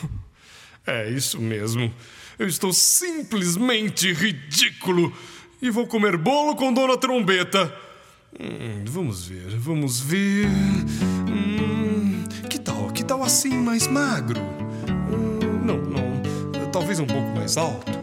É 0.86 1.08
isso 1.08 1.40
mesmo. 1.40 1.92
Eu 2.38 2.46
estou 2.46 2.72
simplesmente 2.72 4.12
ridículo. 4.12 5.12
E 5.60 5.70
vou 5.70 5.86
comer 5.86 6.16
bolo 6.16 6.56
com 6.56 6.72
Dona 6.72 6.96
Trombeta. 6.96 7.72
Hum, 8.38 8.84
vamos 8.86 9.26
ver, 9.26 9.56
vamos 9.56 10.00
ver. 10.00 10.48
Hum, 11.28 12.24
que 12.50 12.58
tal? 12.58 12.90
Que 12.90 13.04
tal 13.04 13.22
assim 13.22 13.54
mais 13.54 13.86
magro? 13.86 14.40
Hum, 14.40 15.64
não, 15.64 15.76
não. 15.76 16.70
Talvez 16.72 16.98
um 16.98 17.06
pouco 17.06 17.28
mais 17.36 17.56
alto. 17.56 18.01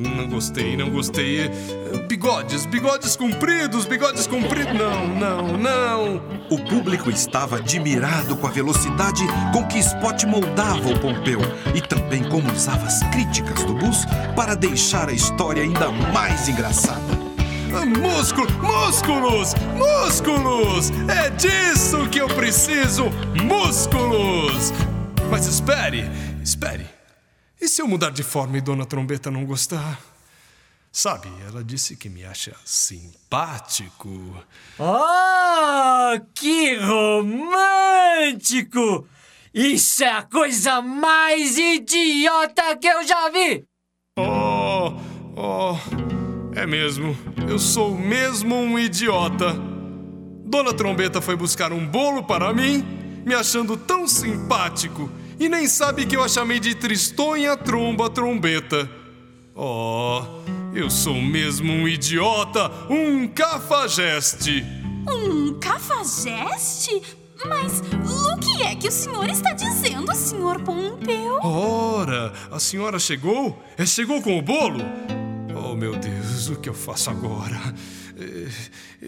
Não 0.00 0.26
gostei, 0.26 0.76
não 0.76 0.88
gostei. 0.88 1.50
Bigodes, 2.08 2.64
bigodes 2.64 3.16
compridos, 3.16 3.84
bigodes 3.84 4.26
compridos. 4.26 4.72
Não, 4.72 5.06
não, 5.06 5.58
não. 5.58 6.22
O 6.48 6.58
público 6.58 7.10
estava 7.10 7.56
admirado 7.56 8.34
com 8.36 8.46
a 8.46 8.50
velocidade 8.50 9.22
com 9.52 9.66
que 9.66 9.78
Spot 9.78 10.24
moldava 10.24 10.88
o 10.88 10.98
Pompeu 10.98 11.40
e 11.74 11.82
também 11.82 12.24
como 12.24 12.50
usava 12.50 12.86
as 12.86 13.02
críticas 13.10 13.62
do 13.64 13.74
Bus 13.74 14.06
para 14.34 14.54
deixar 14.54 15.08
a 15.08 15.12
história 15.12 15.62
ainda 15.62 15.90
mais 15.90 16.48
engraçada. 16.48 17.20
Músculo, 17.86 18.50
músculos, 18.62 19.54
músculos! 19.76 20.90
É 21.08 21.30
disso 21.30 22.08
que 22.08 22.20
eu 22.20 22.26
preciso, 22.26 23.10
músculos! 23.44 24.72
Mas 25.30 25.46
espere, 25.46 26.10
espere. 26.42 26.99
E 27.60 27.68
se 27.68 27.82
eu 27.82 27.86
mudar 27.86 28.10
de 28.10 28.22
forma 28.22 28.56
e 28.56 28.60
Dona 28.60 28.86
Trombeta 28.86 29.30
não 29.30 29.44
gostar? 29.44 30.00
Sabe, 30.90 31.28
ela 31.46 31.62
disse 31.62 31.94
que 31.94 32.08
me 32.08 32.24
acha 32.24 32.56
simpático. 32.64 34.08
Oh, 34.78 36.20
que 36.34 36.76
romântico! 36.78 38.66
Isso 39.52 40.02
é 40.02 40.10
a 40.10 40.22
coisa 40.22 40.80
mais 40.80 41.58
idiota 41.58 42.76
que 42.76 42.86
eu 42.88 43.06
já 43.06 43.28
vi! 43.30 43.64
Oh, 44.16 44.94
oh, 45.36 45.76
é 46.56 46.66
mesmo. 46.66 47.16
Eu 47.48 47.58
sou 47.58 47.96
mesmo 47.96 48.54
um 48.56 48.78
idiota. 48.78 49.54
Dona 50.44 50.72
Trombeta 50.74 51.20
foi 51.20 51.36
buscar 51.36 51.72
um 51.72 51.86
bolo 51.86 52.24
para 52.24 52.52
mim, 52.52 52.82
me 53.24 53.34
achando 53.34 53.76
tão 53.76 54.08
simpático, 54.08 55.08
e 55.40 55.48
nem 55.48 55.66
sabe 55.66 56.06
que 56.06 56.16
eu 56.16 56.22
a 56.22 56.28
chamei 56.28 56.60
de 56.60 56.74
Tristonha 56.74 57.56
Tromba 57.56 58.08
Trombeta. 58.08 58.88
Oh, 59.54 60.22
eu 60.74 60.88
sou 60.88 61.14
mesmo 61.20 61.72
um 61.72 61.88
idiota, 61.88 62.70
um 62.88 63.26
cafajeste. 63.26 64.64
Um 65.08 65.58
cafajeste? 65.58 67.02
Mas 67.48 67.80
o 67.80 68.36
que 68.38 68.62
é 68.62 68.74
que 68.76 68.88
o 68.88 68.92
senhor 68.92 69.28
está 69.28 69.52
dizendo, 69.54 70.14
senhor 70.14 70.60
Pompeu? 70.62 71.38
Ora, 71.42 72.32
a 72.52 72.60
senhora 72.60 72.98
chegou? 72.98 73.60
É, 73.78 73.86
chegou 73.86 74.20
com 74.22 74.38
o 74.38 74.42
bolo? 74.42 74.80
Oh, 75.56 75.74
meu 75.74 75.96
Deus, 75.96 76.48
o 76.48 76.56
que 76.56 76.68
eu 76.68 76.74
faço 76.74 77.08
agora? 77.10 77.58
Eh, 78.18 78.48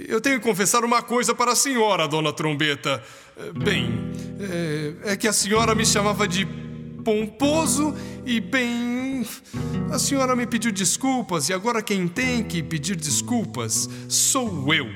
Eu 0.08 0.20
tenho 0.22 0.40
que 0.40 0.46
confessar 0.48 0.82
uma 0.84 1.02
coisa 1.02 1.34
para 1.34 1.52
a 1.52 1.56
senhora, 1.56 2.08
dona 2.08 2.32
Trombeta. 2.32 3.02
Eh, 3.36 3.52
Bem, 3.52 3.88
eh, 4.40 5.12
é 5.12 5.16
que 5.16 5.26
a 5.26 5.32
senhora 5.32 5.74
me 5.74 5.86
chamava 5.86 6.26
de 6.28 6.46
pomposo 7.04 7.94
e, 8.24 8.40
bem. 8.40 9.26
A 9.92 9.98
senhora 9.98 10.34
me 10.36 10.46
pediu 10.46 10.72
desculpas 10.72 11.48
e 11.48 11.52
agora 11.52 11.82
quem 11.82 12.06
tem 12.08 12.42
que 12.44 12.62
pedir 12.62 12.96
desculpas 12.96 13.88
sou 14.08 14.72
eu. 14.72 14.86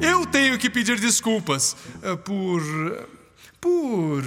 Eu 0.00 0.24
tenho 0.26 0.58
que 0.58 0.70
pedir 0.70 0.98
desculpas 1.00 1.76
eh, 2.02 2.16
por. 2.16 2.62
por. 3.60 4.22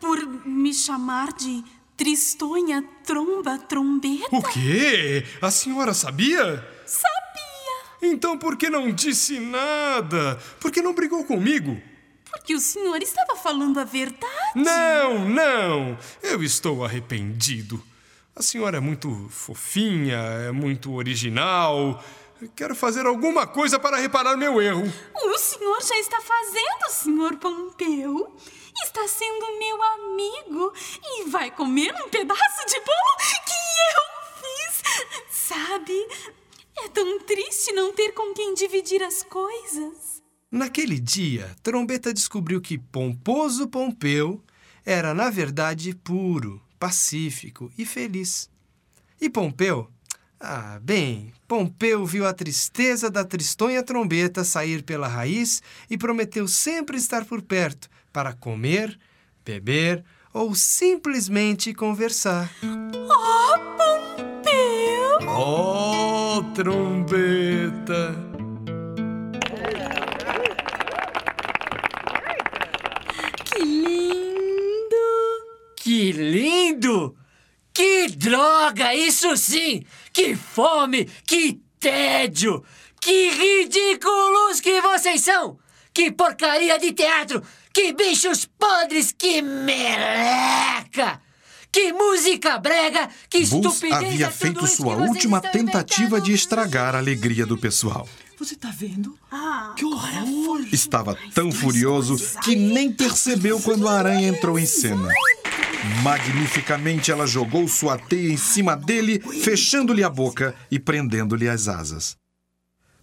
Por 0.00 0.46
me 0.46 0.74
chamar 0.74 1.32
de 1.32 1.64
Tristonha 1.96 2.84
Tromba 3.04 3.58
Trombeta? 3.58 4.28
O 4.30 4.42
quê? 4.42 5.24
A 5.40 5.50
senhora 5.50 5.94
sabia? 5.94 6.66
Sabia! 6.86 7.18
Então 8.02 8.38
por 8.38 8.56
que 8.56 8.68
não 8.70 8.92
disse 8.92 9.40
nada? 9.40 10.38
Por 10.60 10.70
que 10.70 10.82
não 10.82 10.94
brigou 10.94 11.24
comigo? 11.24 11.80
Porque 12.30 12.54
o 12.54 12.60
senhor 12.60 13.02
estava 13.02 13.36
falando 13.36 13.78
a 13.80 13.84
verdade. 13.84 14.52
Não, 14.54 15.28
não! 15.28 15.98
Eu 16.22 16.42
estou 16.42 16.84
arrependido. 16.84 17.82
A 18.34 18.42
senhora 18.42 18.76
é 18.76 18.80
muito 18.80 19.28
fofinha, 19.30 20.16
é 20.16 20.52
muito 20.52 20.92
original. 20.94 22.02
Quero 22.54 22.74
fazer 22.76 23.04
alguma 23.04 23.46
coisa 23.46 23.80
para 23.80 23.96
reparar 23.96 24.36
meu 24.36 24.62
erro. 24.62 24.84
O 25.14 25.38
senhor 25.38 25.82
já 25.82 25.98
está 25.98 26.20
fazendo, 26.20 26.90
senhor 26.90 27.36
Pompeu. 27.36 28.36
Está 28.84 29.08
sendo 29.08 29.58
meu 29.58 29.82
amigo 29.82 30.72
e 31.02 31.24
vai 31.24 31.50
comer 31.50 31.92
um 31.94 32.08
pedaço 32.08 32.66
de 32.66 32.78
bolo 32.78 33.16
que 33.44 33.96
eu 33.96 34.40
fiz. 34.40 35.28
Sabe, 35.28 36.08
é 36.84 36.88
tão 36.88 37.18
triste 37.20 37.72
não 37.72 37.92
ter 37.92 38.12
com 38.12 38.32
quem 38.32 38.54
dividir 38.54 39.02
as 39.02 39.24
coisas. 39.24 40.17
Naquele 40.50 40.98
dia, 40.98 41.54
Trombeta 41.62 42.12
descobriu 42.12 42.58
que 42.58 42.78
Pomposo 42.78 43.68
Pompeu 43.68 44.42
era, 44.84 45.12
na 45.12 45.28
verdade, 45.28 45.94
puro, 45.94 46.62
pacífico 46.78 47.70
e 47.76 47.84
feliz. 47.84 48.48
E 49.20 49.28
Pompeu? 49.28 49.90
Ah, 50.40 50.78
bem, 50.80 51.34
Pompeu 51.46 52.06
viu 52.06 52.26
a 52.26 52.32
tristeza 52.32 53.10
da 53.10 53.24
tristonha 53.24 53.82
trombeta 53.82 54.42
sair 54.42 54.82
pela 54.82 55.06
raiz 55.06 55.62
e 55.90 55.98
prometeu 55.98 56.48
sempre 56.48 56.96
estar 56.96 57.26
por 57.26 57.42
perto 57.42 57.90
para 58.10 58.32
comer, 58.32 58.98
beber 59.44 60.02
ou 60.32 60.54
simplesmente 60.54 61.74
conversar. 61.74 62.50
Oh, 62.64 63.58
Pompeu! 63.76 65.28
Oh, 65.28 66.42
trombeta! 66.54 68.27
Que 75.98 76.12
lindo! 76.12 77.16
Que 77.74 78.06
droga, 78.10 78.94
isso 78.94 79.36
sim! 79.36 79.84
Que 80.12 80.36
fome! 80.36 81.06
Que 81.26 81.60
tédio! 81.80 82.62
Que 83.00 83.30
ridículos 83.30 84.60
que 84.60 84.80
vocês 84.80 85.22
são! 85.22 85.58
Que 85.92 86.12
porcaria 86.12 86.78
de 86.78 86.92
teatro! 86.92 87.42
Que 87.74 87.92
bichos 87.92 88.44
podres! 88.46 89.10
Que 89.10 89.42
meleca! 89.42 91.20
Que 91.72 91.92
música 91.92 92.60
brega! 92.60 93.08
Que 93.28 93.40
Bus 93.40 93.74
estupidez! 93.74 93.92
havia 93.92 94.26
é 94.26 94.28
tudo 94.28 94.38
feito 94.38 94.66
sua 94.68 94.94
última 94.94 95.40
tentativa 95.40 96.20
de 96.20 96.32
estragar 96.32 96.94
a 96.94 96.98
alegria 96.98 97.44
do 97.44 97.58
pessoal. 97.58 98.08
Você 98.38 98.54
tá 98.54 98.70
vendo? 98.70 99.18
Ah, 99.32 99.74
Que 99.76 99.84
horror! 99.84 100.64
Estava 100.70 101.18
tão 101.34 101.50
furioso 101.50 102.16
que 102.44 102.54
nem 102.54 102.92
percebeu 102.92 103.58
quando 103.60 103.88
a 103.88 103.98
aranha 103.98 104.28
entrou 104.28 104.56
em 104.60 104.64
cena. 104.64 105.08
Magnificamente, 106.02 107.10
ela 107.10 107.26
jogou 107.26 107.68
sua 107.68 107.96
teia 107.96 108.32
em 108.32 108.36
cima 108.36 108.76
dele, 108.76 109.20
fechando-lhe 109.20 110.02
a 110.02 110.10
boca 110.10 110.54
e 110.70 110.78
prendendo-lhe 110.78 111.48
as 111.48 111.68
asas. 111.68 112.16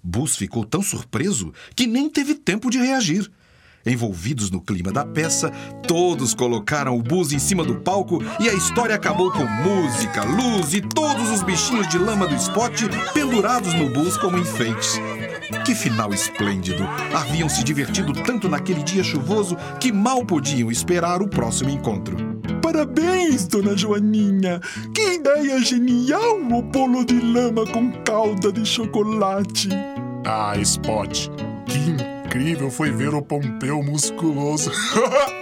Bus 0.03 0.35
ficou 0.35 0.63
tão 0.63 0.81
surpreso 0.81 1.53
que 1.75 1.87
nem 1.87 2.09
teve 2.09 2.35
tempo 2.35 2.69
de 2.69 2.77
reagir. 2.77 3.31
Envolvidos 3.85 4.49
no 4.49 4.59
clima 4.59 4.91
da 4.91 5.05
peça, 5.05 5.51
todos 5.87 6.33
colocaram 6.33 6.97
o 6.97 7.03
Bus 7.03 7.31
em 7.31 7.39
cima 7.39 7.63
do 7.63 7.75
palco 7.75 8.19
e 8.39 8.49
a 8.49 8.53
história 8.53 8.95
acabou 8.95 9.31
com 9.31 9.45
música, 9.45 10.23
luz 10.23 10.73
e 10.73 10.81
todos 10.81 11.29
os 11.29 11.43
bichinhos 11.43 11.87
de 11.87 11.99
lama 11.99 12.27
do 12.27 12.35
spot 12.35 12.81
pendurados 13.13 13.73
no 13.75 13.89
Bus 13.89 14.17
como 14.17 14.39
enfeites. 14.39 14.99
Que 15.63 15.75
final 15.75 16.11
esplêndido! 16.11 16.83
Haviam 17.13 17.47
se 17.47 17.63
divertido 17.63 18.11
tanto 18.13 18.49
naquele 18.49 18.81
dia 18.81 19.03
chuvoso 19.03 19.55
que 19.79 19.91
mal 19.91 20.25
podiam 20.25 20.71
esperar 20.71 21.21
o 21.21 21.27
próximo 21.27 21.69
encontro. 21.69 22.17
Parabéns, 22.65 23.45
dona 23.45 23.77
Joaninha! 23.77 24.59
Que 24.91 25.13
ideia 25.13 25.59
genial 25.59 26.39
o 26.51 26.63
bolo 26.63 27.05
de 27.05 27.21
lama 27.21 27.63
com 27.67 27.91
calda 28.01 28.51
de 28.51 28.65
chocolate! 28.65 29.69
Ah, 30.25 30.57
Spot, 30.57 31.29
que 31.67 31.77
incrível 31.77 32.71
foi 32.71 32.89
ver 32.89 33.13
o 33.13 33.21
Pompeu 33.21 33.83
musculoso. 33.83 34.71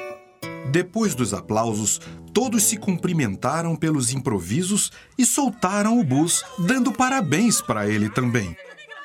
Depois 0.70 1.16
dos 1.16 1.34
aplausos, 1.34 2.02
todos 2.34 2.62
se 2.64 2.76
cumprimentaram 2.76 3.74
pelos 3.78 4.12
improvisos 4.12 4.92
e 5.18 5.26
soltaram 5.26 6.02
o 6.02 6.04
Bus, 6.04 6.44
dando 6.60 6.92
parabéns 6.92 7.62
para 7.62 7.88
ele 7.88 8.10
também. 8.10 8.54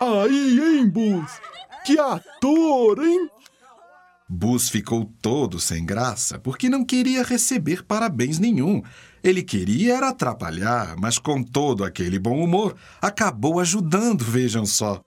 Aí, 0.00 0.58
hein, 0.58 0.88
Bus? 0.88 1.30
Que 1.86 1.96
ator, 1.96 2.98
hein? 3.00 3.30
Bus 4.28 4.68
ficou 4.68 5.10
todo 5.22 5.58
sem 5.58 5.86
graça 5.86 6.38
porque 6.38 6.68
não 6.68 6.84
queria 6.84 7.22
receber 7.22 7.82
parabéns 7.82 8.38
nenhum. 8.38 8.82
Ele 9.24 9.42
queria 9.42 9.96
era 9.96 10.10
atrapalhar, 10.10 10.96
mas 10.98 11.18
com 11.18 11.42
todo 11.42 11.82
aquele 11.82 12.18
bom 12.18 12.42
humor, 12.44 12.76
acabou 13.00 13.58
ajudando, 13.58 14.22
vejam 14.22 14.66
só. 14.66 15.02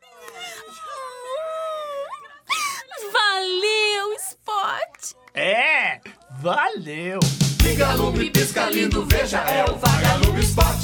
Valeu, 3.13 4.13
Spot! 4.17 5.15
É, 5.35 6.01
valeu! 6.39 7.19
Liga 7.63 7.93
lume, 7.93 8.31
pisca 8.31 8.69
lindo, 8.71 9.05
veja, 9.05 9.37
é 9.41 9.63
o 9.65 9.77
vagalume 9.77 10.41
Spot. 10.41 10.77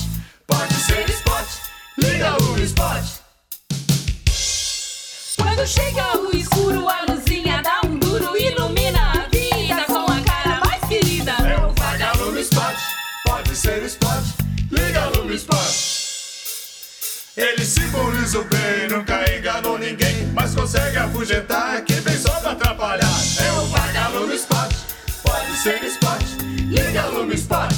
Pode 0.45 0.73
ser 0.75 1.09
Spot, 1.09 1.47
liga 1.97 2.37
lume 2.37 2.63
Spot. 2.63 3.03
Quando 5.37 5.67
chega 5.67 6.17
o 6.19 6.35
escuro, 6.35 6.87
a 6.87 7.01
luzinha 7.01 7.26
ser 13.67 13.83
Spot, 13.83 14.23
liga 14.71 15.05
lume 15.17 15.35
Spot. 15.35 15.59
Ele 17.35 17.65
simboliza 17.65 18.39
o 18.39 18.43
bem, 18.45 18.87
nunca 18.89 19.35
enganou 19.35 19.77
ninguém, 19.77 20.25
mas 20.33 20.55
consegue 20.55 20.95
afugentar 20.95 21.81
quem 21.81 21.97
só 22.17 22.31
pra 22.39 22.51
atrapalhar. 22.51 23.19
É 23.45 23.51
o 23.59 23.65
vagalume 23.65 24.35
Spot, 24.35 24.71
pode 25.21 25.57
ser 25.57 25.83
Spot, 25.83 26.23
liga 26.69 27.07
lume 27.07 27.35
Spot. 27.35 27.73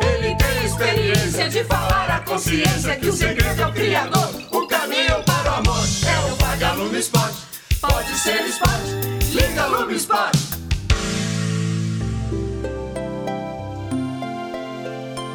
Ele 0.00 0.36
tem 0.36 0.64
experiência 0.64 1.48
de 1.48 1.64
falar 1.64 2.10
a 2.10 2.20
consciência 2.20 2.96
que 2.96 3.08
o 3.08 3.12
segredo 3.12 3.62
é 3.62 3.66
o 3.66 3.72
criador, 3.72 4.30
o 4.52 4.66
caminho 4.68 5.24
para 5.24 5.50
o 5.50 5.54
amor. 5.56 5.84
É 6.06 6.30
o 6.30 6.36
vagalume 6.36 7.00
Spot, 7.00 7.34
pode 7.80 8.16
ser 8.20 8.46
Spot, 8.46 8.80
liga 9.32 9.66
lume 9.66 9.96
Spot. 9.96 10.69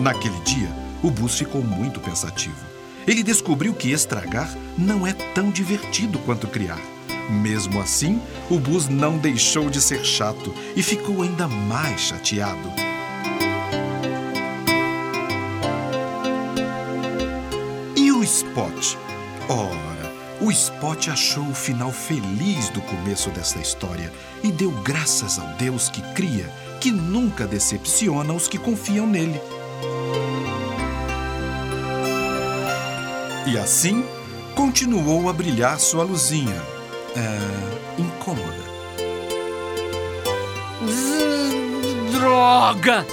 Naquele 0.06 0.40
dia, 0.42 0.70
o 1.02 1.10
Bus 1.10 1.36
ficou 1.36 1.64
muito 1.64 2.00
pensativo. 2.00 2.64
Ele 3.08 3.24
descobriu 3.24 3.74
que 3.74 3.92
estragar 3.92 4.48
não 4.78 5.08
é 5.08 5.14
tão 5.14 5.50
divertido 5.50 6.20
quanto 6.20 6.46
criar. 6.46 6.80
Mesmo 7.28 7.82
assim, 7.82 8.22
o 8.48 8.60
Bus 8.60 8.88
não 8.88 9.18
deixou 9.18 9.68
de 9.68 9.82
ser 9.82 10.06
chato 10.06 10.54
e 10.76 10.84
ficou 10.84 11.24
ainda 11.24 11.48
mais 11.48 12.02
chateado. 12.02 12.70
E 17.96 18.12
o 18.12 18.24
Spot? 18.24 18.98
Ora, 19.50 20.14
o 20.40 20.52
Spot 20.52 21.08
achou 21.08 21.50
o 21.50 21.56
final 21.56 21.92
feliz 21.92 22.70
do 22.70 22.82
começo 22.82 23.32
desta 23.32 23.58
história 23.58 24.14
e 24.44 24.52
deu 24.52 24.70
graças 24.84 25.40
ao 25.40 25.48
Deus 25.56 25.90
que 25.90 26.04
cria, 26.14 26.48
que 26.80 26.92
nunca 26.92 27.48
decepciona 27.48 28.32
os 28.34 28.48
que 28.48 28.60
confiam 28.60 29.08
nele. 29.08 29.42
E 33.46 33.58
assim, 33.58 34.04
continuou 34.56 35.30
a 35.30 35.34
brilhar 35.34 35.80
sua 35.80 36.04
luzinha. 36.04 36.62
É, 37.16 38.02
incômoda. 38.02 38.66
Droga! 42.12 43.06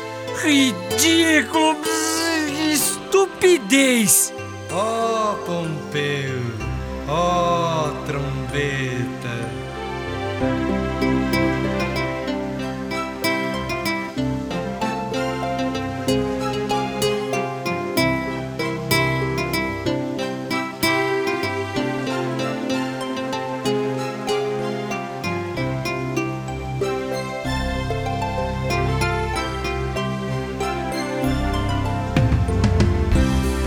Ridículo! 0.42 1.76
Estupidez! 2.72 4.32
Ó 4.70 5.34
Pompeu, 5.44 6.40
ó 7.06 7.90
trombeta. 8.06 9.11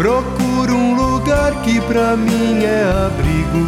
Procuro 0.05 0.75
um 0.75 0.93
lugar 0.93 1.63
que 1.63 1.81
pra 1.81 2.15
mim 2.15 2.63
é 2.63 2.83
abrigo. 3.07 3.65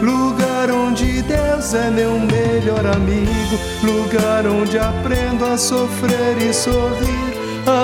Lugar 0.00 0.70
onde 0.70 1.20
Deus 1.20 1.74
é 1.74 1.90
meu 1.90 2.18
melhor 2.18 2.86
amigo. 2.86 3.58
Lugar 3.82 4.46
onde 4.46 4.78
aprendo 4.78 5.44
a 5.44 5.58
sofrer 5.58 6.38
e 6.40 6.54
sorrir, 6.54 7.34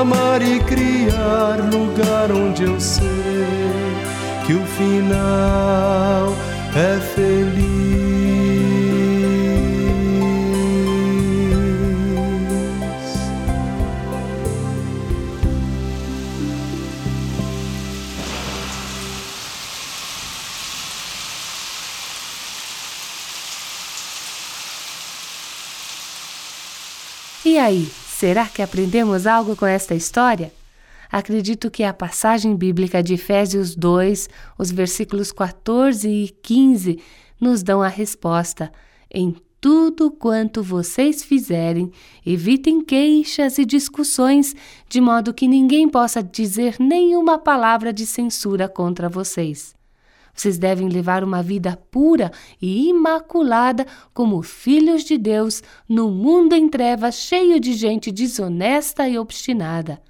amar 0.00 0.40
e 0.40 0.58
criar. 0.60 1.58
Lugar 1.70 2.32
onde 2.32 2.62
eu 2.62 2.80
sei 2.80 3.04
que 4.46 4.54
o 4.54 4.64
final 4.64 6.32
é 6.74 6.98
feliz. 7.14 7.83
Aí, 27.64 27.86
será 27.86 28.46
que 28.46 28.60
aprendemos 28.60 29.26
algo 29.26 29.56
com 29.56 29.64
esta 29.64 29.94
história? 29.94 30.52
Acredito 31.10 31.70
que 31.70 31.82
a 31.82 31.94
passagem 31.94 32.54
bíblica 32.54 33.02
de 33.02 33.14
Efésios 33.14 33.74
2, 33.74 34.28
os 34.58 34.70
versículos 34.70 35.32
14 35.32 36.08
e 36.08 36.28
15, 36.42 37.00
nos 37.40 37.62
dão 37.62 37.80
a 37.80 37.88
resposta. 37.88 38.70
Em 39.10 39.34
tudo 39.60 40.10
quanto 40.10 40.62
vocês 40.62 41.24
fizerem, 41.24 41.90
evitem 42.26 42.84
queixas 42.84 43.56
e 43.56 43.64
discussões, 43.64 44.54
de 44.88 45.00
modo 45.00 45.32
que 45.32 45.48
ninguém 45.48 45.88
possa 45.88 46.22
dizer 46.22 46.76
nenhuma 46.78 47.38
palavra 47.38 47.92
de 47.92 48.04
censura 48.04 48.68
contra 48.68 49.08
vocês. 49.08 49.74
Vocês 50.34 50.58
devem 50.58 50.88
levar 50.88 51.22
uma 51.22 51.42
vida 51.42 51.78
pura 51.90 52.32
e 52.60 52.88
imaculada 52.88 53.86
como 54.12 54.42
filhos 54.42 55.04
de 55.04 55.16
Deus 55.16 55.62
no 55.88 56.10
mundo 56.10 56.54
em 56.54 56.68
trevas 56.68 57.14
cheio 57.14 57.60
de 57.60 57.72
gente 57.74 58.10
desonesta 58.10 59.08
e 59.08 59.18
obstinada. 59.18 60.02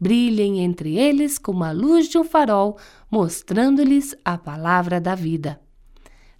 Brilhem 0.00 0.60
entre 0.60 0.96
eles 0.96 1.38
como 1.38 1.64
a 1.64 1.72
luz 1.72 2.08
de 2.08 2.18
um 2.18 2.24
farol, 2.24 2.78
mostrando-lhes 3.10 4.14
a 4.24 4.36
palavra 4.36 5.00
da 5.00 5.14
vida. 5.14 5.60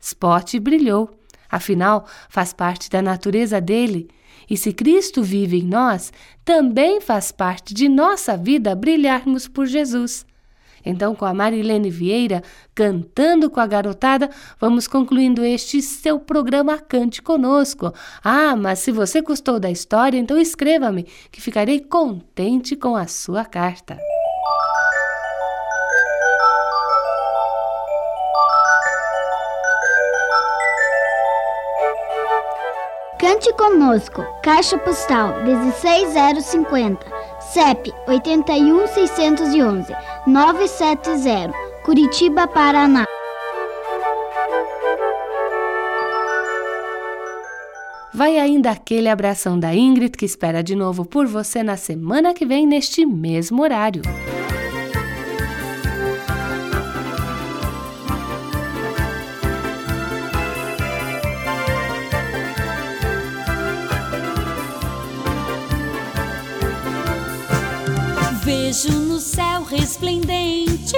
Spot 0.01 0.59
brilhou, 0.61 1.11
afinal, 1.51 2.07
faz 2.29 2.53
parte 2.53 2.91
da 2.91 3.03
natureza 3.03 3.61
dele, 3.61 4.09
E 4.49 4.57
se 4.57 4.73
Cristo 4.73 5.23
vive 5.23 5.59
em 5.59 5.65
nós, 5.65 6.13
também 6.45 7.01
faz 7.01 7.33
parte 7.33 7.75
de 7.75 7.89
nossa 7.89 8.37
vida 8.37 8.77
brilharmos 8.77 9.49
por 9.49 9.67
Jesus. 9.67 10.25
Então, 10.87 11.17
com 11.17 11.25
a 11.25 11.35
Marilene 11.35 11.91
Vieira 11.91 12.45
cantando 12.73 13.51
com 13.51 13.59
a 13.59 13.67
garotada, 13.67 14.31
vamos 14.61 14.87
concluindo 14.87 15.45
este 15.45 15.83
seu 15.83 16.21
programa 16.21 16.79
Cante 16.79 17.21
Conosco. 17.21 17.93
Ah, 18.23 18.55
mas 18.55 18.79
se 18.79 18.93
você 18.93 19.21
gostou 19.21 19.59
da 19.59 19.69
história, 19.69 20.17
então 20.17 20.39
escreva-me, 20.39 21.03
que 21.33 21.41
ficarei 21.41 21.81
contente 21.81 22.77
com 22.77 22.95
a 22.95 23.09
sua 23.09 23.45
carta. 23.45 23.99
Cante 33.19 33.53
conosco, 33.55 34.23
Caixa 34.43 34.79
Postal 34.79 35.43
16050, 35.45 37.05
CEP 37.41 37.93
81611 38.07 40.16
970, 40.27 41.53
Curitiba, 41.85 42.49
Paraná. 42.49 43.05
Vai 48.13 48.37
ainda 48.37 48.73
aquele 48.73 49.09
abração 49.09 49.57
da 49.57 49.73
Ingrid 49.73 50.17
que 50.17 50.25
espera 50.25 50.65
de 50.65 50.75
novo 50.75 51.05
por 51.05 51.29
você 51.29 51.63
na 51.63 51.77
semana 51.77 52.35
que 52.35 52.45
vem 52.45 52.67
neste 52.67 53.07
mesmo 53.07 53.63
horário. 53.63 54.03
Resplendente 69.67 70.97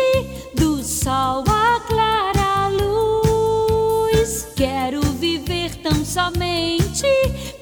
do 0.55 0.83
sol 0.83 1.43
a 1.49 1.81
clara 1.81 2.69
luz. 2.69 4.47
Quero 4.55 5.01
viver 5.01 5.75
tão 5.77 6.05
somente 6.05 7.07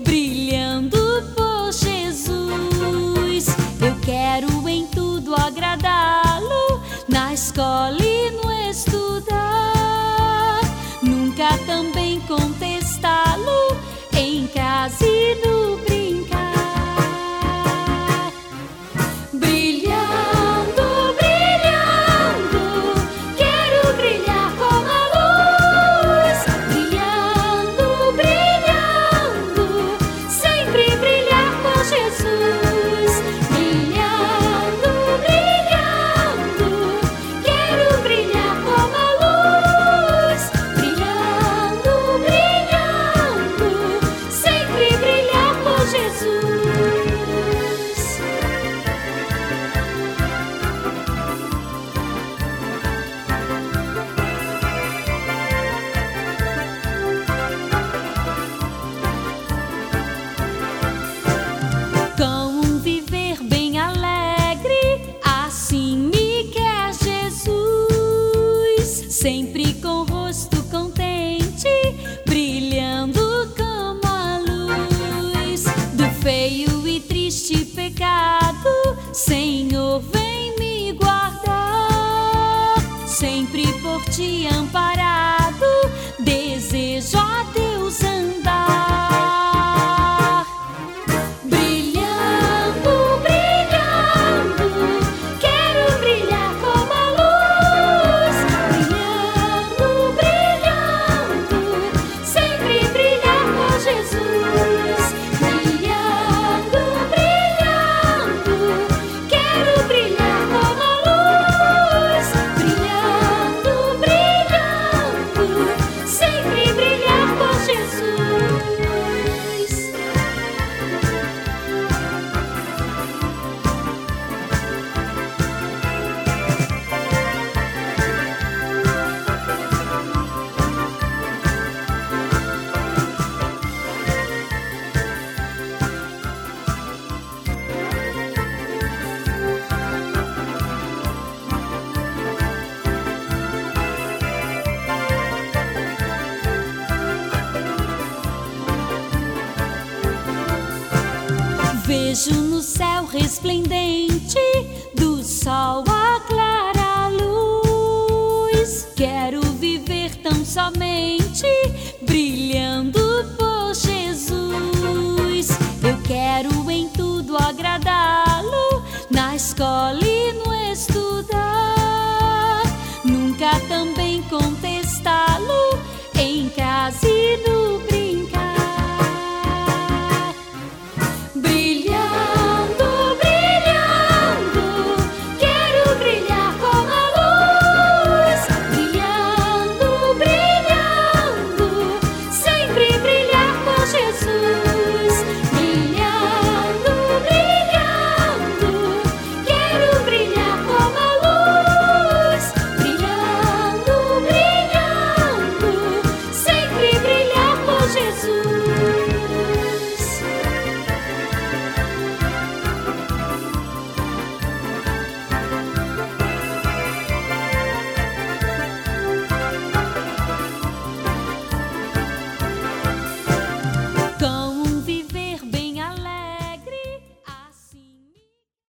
brilhando 0.01 0.99
por 1.37 1.73
Jesus. 1.73 3.47
Eu 3.81 3.97
quero 4.05 4.69
em 4.69 4.87
tudo 4.89 5.35
agradá-lo 5.35 6.83
na 7.09 7.33
escola 7.33 7.99
e 8.03 8.31
no 8.33 8.51
estudar. 8.69 10.61
Nunca 11.03 11.57
também 11.67 12.21
contestá-lo 12.21 13.77
em 14.13 14.47
casa 14.49 15.07
e 15.07 15.35
no 15.47 15.86